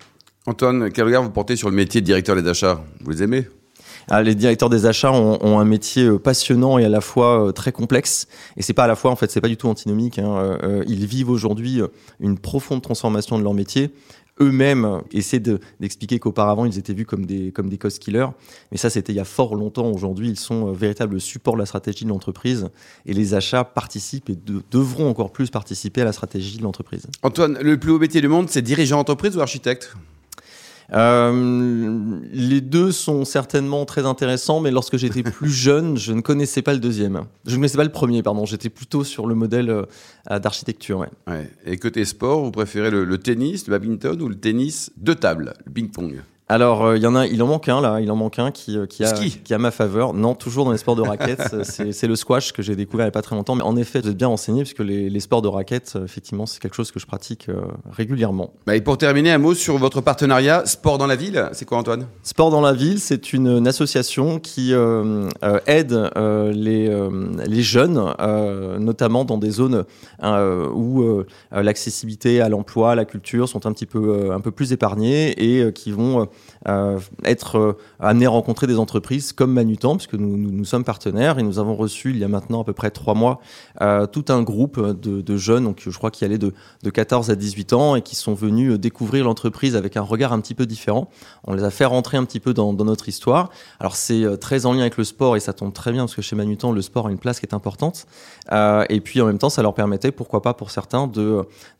Antoine, 0.47 0.91
quel 0.91 1.05
regard 1.05 1.23
vous 1.23 1.31
portez 1.31 1.57
sur 1.57 1.69
le 1.69 1.76
métier 1.76 2.00
de 2.00 2.07
directeur 2.07 2.37
des 2.37 2.49
achats? 2.49 2.81
Vous 3.00 3.11
les 3.11 3.23
aimez? 3.23 3.49
Ah, 4.09 4.23
les 4.23 4.35
directeurs 4.35 4.71
des 4.71 4.87
achats 4.87 5.13
ont, 5.13 5.59
un 5.59 5.65
métier 5.65 6.05
euh, 6.05 6.19
passionnant 6.19 6.79
et 6.79 6.85
à 6.85 6.89
la 6.89 7.01
fois 7.01 7.49
euh, 7.49 7.53
très 7.53 7.73
complexe. 7.73 8.29
Et 8.57 8.63
c'est 8.63 8.73
pas 8.73 8.85
à 8.85 8.87
la 8.87 8.97
fois, 8.97 9.11
en 9.11 9.17
fait, 9.17 9.31
c'est 9.31 9.41
pas 9.41 9.49
du 9.49 9.57
tout 9.57 9.69
antinomique. 9.69 10.19
Hein. 10.19 10.59
Euh, 10.63 10.85
ils 10.87 11.07
vivent 11.07 11.31
aujourd'hui 11.31 11.81
une 12.21 12.39
profonde 12.39 12.83
transformation 12.83 13.39
de 13.39 13.43
leur 13.43 13.55
métier 13.55 13.93
eux-mêmes 14.41 15.01
essaient 15.13 15.41
d'expliquer 15.41 16.19
qu'auparavant 16.19 16.67
ils 16.67 16.79
étaient 16.79 16.93
vus 16.93 17.07
comme 17.07 17.25
des 17.25 17.53
comme 17.53 17.69
des 17.69 17.79
cost 17.79 17.99
killers, 17.99 18.29
mais 18.71 18.77
ça 18.77 18.91
c'était 18.91 19.13
il 19.13 19.17
y 19.17 19.21
a 19.21 19.25
fort 19.25 19.55
longtemps. 19.55 19.91
Aujourd'hui, 19.91 20.29
ils 20.29 20.39
sont 20.39 20.73
véritables 20.73 21.21
support 21.21 21.55
de 21.55 21.61
la 21.61 21.67
stratégie 21.67 22.05
de 22.05 22.11
l'entreprise 22.11 22.69
et 23.07 23.15
les 23.15 23.35
achats 23.35 23.65
participent 23.65 24.29
et 24.29 24.37
devront 24.71 25.09
encore 25.09 25.33
plus 25.33 25.51
participer 25.51 26.03
à 26.03 26.05
la 26.05 26.13
stratégie 26.13 26.59
de 26.59 26.63
l'entreprise. 26.63 27.07
Antoine, 27.23 27.59
le 27.61 27.79
plus 27.79 27.93
haut 27.93 27.99
métier 27.99 28.21
du 28.21 28.29
monde, 28.29 28.51
c'est 28.51 28.63
dirigeant 28.63 28.99
d'entreprise 28.99 29.37
ou 29.37 29.41
architecte? 29.41 29.97
Euh, 30.93 32.21
les 32.33 32.61
deux 32.61 32.93
sont 32.93 33.25
certainement 33.25 33.85
très 33.85 34.07
intéressants, 34.07 34.61
mais 34.61 34.71
lorsque 34.71 34.97
j'étais 34.97 35.23
plus 35.25 35.50
jeune, 35.50 35.97
je 35.97 36.12
ne 36.12 36.21
connaissais 36.21 36.62
pas 36.62 36.73
le 36.73 36.81
deuxième. 36.81 37.23
Je 37.45 37.52
ne 37.52 37.57
connaissais 37.57 37.76
pas 37.76 37.85
le 37.85 37.93
premier, 37.93 38.23
pardon. 38.23 38.45
J'étais 38.45 38.71
plutôt 38.71 39.05
sur 39.05 39.26
le 39.26 39.35
modèle 39.35 39.71
euh, 39.71 40.38
d'architecture. 40.38 40.99
Ouais. 40.99 41.09
Ouais. 41.26 41.50
Et 41.64 41.76
côté 41.76 42.05
sport, 42.05 42.45
vous 42.45 42.50
préférez 42.50 42.90
le, 42.90 43.05
le, 43.05 43.19
tennis, 43.19 43.66
le 43.66 43.73
badminton 43.73 44.21
ou 44.23 44.28
le 44.28 44.37
tennis 44.37 44.93
de 44.97 45.12
table, 45.12 45.55
le 45.64 45.73
ping-pong? 45.73 46.23
Alors, 46.49 46.85
euh, 46.85 46.97
il 46.97 47.03
y 47.03 47.07
en 47.09 47.17
a, 47.17 47.26
il 47.26 47.43
en 47.43 47.49
manque 47.49 47.69
un 47.69 47.81
là, 47.81 48.00
il 48.00 48.09
en 48.09 48.15
manque 48.15 48.38
un 48.38 48.53
qui, 48.53 48.79
euh, 48.79 48.87
qui, 48.87 49.03
a, 49.05 49.12
qui 49.12 49.53
a 49.53 49.59
ma 49.59 49.73
faveur. 49.73 50.15
Non, 50.15 50.37
toujours 50.37 50.65
dans 50.65 50.71
les 50.71 50.79
sports 50.79 50.95
de 50.95 51.03
raquettes, 51.03 51.65
c'est 51.65 52.07
le 52.07 52.15
squash 52.15 52.53
que 52.53 52.62
j'ai 52.62 52.76
découvert 52.76 53.05
il 53.05 53.09
n'y 53.09 53.11
a 53.11 53.12
pas 53.12 53.23
très 53.23 53.35
longtemps. 53.35 53.57
Mais 53.57 53.65
en 53.65 53.76
effet, 53.76 54.00
vous 54.00 54.11
êtes 54.11 54.17
bien 54.17 54.29
renseigné 54.29 54.62
puisque 54.62 54.79
les, 54.79 55.11
les 55.11 55.21
sports 55.21 55.43
de 55.43 55.49
raquettes, 55.49 55.95
euh, 55.97 56.05
effectivement, 56.05 56.47
c'est 56.47 56.61
quelque 56.61 56.76
chose 56.76 56.93
que 56.93 57.00
je 57.00 57.07
pratique 57.07 57.49
régulièrement. 57.91 58.53
Bah, 58.65 58.76
et 58.76 58.81
pour 58.81 58.97
terminer, 58.97 59.33
un 59.33 59.38
mot 59.38 59.55
sur 59.55 59.76
votre 59.76 60.00
partenariat 60.00 60.65
Sport 60.67 60.99
dans 60.99 61.09
la 61.09 61.17
ville. 61.17 61.49
C'est 61.53 61.65
quoi, 61.65 61.79
Antoine? 61.79 62.07
Sport 62.23 62.50
dans 62.50 62.61
la 62.61 62.73
ville, 62.73 63.00
c'est 63.00 63.33
une, 63.33 63.49
une, 63.49 63.67
association 63.67 64.38
qui 64.38 64.73
aide 65.67 66.11
les, 66.17 67.09
les 67.47 67.62
jeunes, 67.62 68.15
notamment 68.79 69.25
dans 69.25 69.38
des 69.38 69.50
zones 69.50 69.85
où 70.23 71.25
l'accessibilité 71.50 72.41
à 72.41 72.49
l'emploi, 72.49 72.93
à 72.93 72.95
la 72.95 73.05
culture 73.05 73.49
sont 73.49 73.67
un 73.67 73.73
petit 73.73 73.87
peu 73.87 74.31
un 74.33 74.41
peu 74.41 74.53
plus 74.53 74.73
épargnées 74.73 75.33
et 75.43 75.73
qui 75.73 75.91
vont 75.91 76.29
être 77.25 77.57
euh, 77.57 77.73
amené 78.00 78.26
à 78.26 78.31
rencontrer 78.31 78.66
des 78.66 78.78
entreprises 78.78 79.33
comme 79.33 79.52
Manutan, 79.52 79.97
puisque 79.97 80.14
nous, 80.14 80.37
nous, 80.37 80.64
sommes 80.64 80.85
partenaires 80.85 81.38
et 81.38 81.43
nous 81.43 81.59
avons 81.59 81.76
reçu 81.76 82.11
il 82.11 82.19
y 82.19 82.25
a 82.25 82.28
maintenant 82.28 82.62
à 82.62 82.64
peu 82.64 82.73
près 82.73 82.90
trois 82.90 83.14
mois 83.14 83.40
euh, 83.83 84.07
tout 84.07 84.25
un 84.28 84.43
groupe 84.43 84.81
de, 84.81 85.37
jeunes, 85.37 85.64
donc 85.64 85.83
je 85.85 85.97
crois 85.97 86.11
qu'il 86.11 86.25
allait 86.25 86.38
de, 86.38 86.55
de 86.83 86.90
14 86.90 87.31
à 87.31 87.37
18 87.37 87.73
ans 87.73 87.97
et 87.97 88.02
qui 88.02 88.16
sont 88.16 88.35
venus 88.35 88.78
découvrir 88.78 89.25
l'entreprise 89.25 89.76
avec 89.76 89.97
un 89.97 90.02
regard 90.02 90.33
un 90.33 90.40
petit 90.40 90.55
peu 90.55 90.66
différent. 90.66 91.09
On 91.45 91.55
les 91.55 91.62
a 91.62 91.71
fait 91.71 91.85
rentrer 91.85 92.16
un 92.16 92.25
petit 92.25 92.40
peu 92.40 92.55
dans, 92.55 92.73
notre 92.73 93.09
histoire. 93.09 93.50
Alors 93.81 93.97
c'est 93.97 94.38
très 94.38 94.66
en 94.66 94.73
lien 94.73 94.81
avec 94.81 94.97
le 94.97 95.05
sport 95.05 95.37
et 95.37 95.40
ça 95.40 95.52
tombe 95.52 95.73
très 95.73 95.93
bien 95.93 96.02
parce 96.02 96.14
que 96.14 96.23
chez 96.23 96.37
Manutan 96.37 96.73
le 96.73 96.83
sport 96.83 97.07
a 97.07 97.11
une 97.11 97.19
place 97.19 97.40
qui 97.40 97.47
est 97.47 97.55
importante. 97.55 98.07
Euh, 98.52 98.85
et 98.88 99.00
puis 99.00 99.21
en 99.21 99.26
même 99.26 99.38
temps 99.38 99.50
ça 99.50 99.62
leur 99.62 99.75
permettait, 99.75 100.11
pourquoi 100.11 100.43
pas 100.43 100.55
pour 100.55 100.71
certains, 100.71 101.11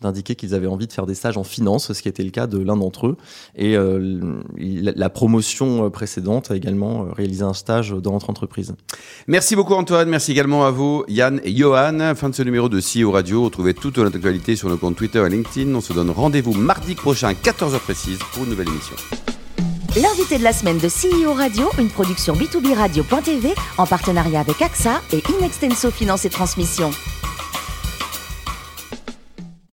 d'indiquer 0.00 0.34
qu'ils 0.34 0.54
avaient 0.54 0.66
envie 0.66 0.86
de 0.86 0.92
faire 0.92 1.06
des 1.06 1.14
stages 1.14 1.38
en 1.38 1.44
finance, 1.44 1.92
ce 1.92 2.02
qui 2.02 2.08
était 2.08 2.25
le 2.25 2.30
cas 2.30 2.46
de 2.46 2.58
l'un 2.58 2.76
d'entre 2.76 3.06
eux. 3.08 3.16
Et 3.56 3.76
la, 4.56 5.10
promotion 5.10 5.86
euh, 5.86 5.90
précédente 5.90 6.50
a 6.50 6.56
également 6.56 7.02
euh, 7.02 7.12
réalisé 7.12 7.42
un 7.42 7.54
stage 7.54 7.90
dans 7.90 8.12
notre 8.12 8.30
entreprise. 8.30 8.74
Merci 9.26 9.56
beaucoup 9.56 9.74
Antoine, 9.74 10.08
merci 10.08 10.32
également 10.32 10.64
à 10.64 10.70
vous 10.70 11.04
Yann 11.08 11.40
et 11.44 11.54
Johan. 11.54 12.14
Fin 12.14 12.28
de 12.28 12.34
ce 12.34 12.42
numéro 12.42 12.68
de 12.68 12.80
CEO 12.80 13.10
Radio. 13.10 13.44
Retrouvez 13.44 13.74
toute 13.74 13.98
notre 13.98 14.16
actualité 14.16 14.56
sur 14.56 14.68
nos 14.68 14.76
comptes 14.76 14.96
Twitter 14.96 15.22
et 15.26 15.28
LinkedIn. 15.28 15.74
On 15.74 15.80
se 15.80 15.92
donne 15.92 16.10
rendez-vous 16.10 16.52
mardi 16.52 16.94
prochain, 16.94 17.32
14h 17.32 17.78
précise, 17.80 18.18
pour 18.32 18.44
une 18.44 18.50
nouvelle 18.50 18.68
émission. 18.68 18.96
L'invité 19.96 20.36
de 20.36 20.44
la 20.44 20.52
semaine 20.52 20.78
de 20.78 20.88
CEO 20.88 21.32
Radio, 21.32 21.70
une 21.78 21.88
production 21.88 22.34
B2B 22.34 22.74
Radio.tv 22.74 23.54
en 23.78 23.86
partenariat 23.86 24.40
avec 24.40 24.60
AXA 24.60 25.00
et 25.12 25.22
Inextenso 25.38 25.90
Finance 25.90 26.26
et 26.26 26.30
Transmission. 26.30 26.90